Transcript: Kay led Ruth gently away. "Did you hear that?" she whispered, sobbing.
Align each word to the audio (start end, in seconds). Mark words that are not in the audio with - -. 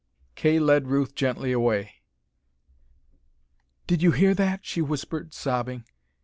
Kay 0.33 0.57
led 0.57 0.87
Ruth 0.87 1.13
gently 1.13 1.51
away. 1.51 2.01
"Did 3.85 4.01
you 4.01 4.09
hear 4.09 4.33
that?" 4.33 4.65
she 4.65 4.81
whispered, 4.81 5.31
sobbing. 5.35 5.83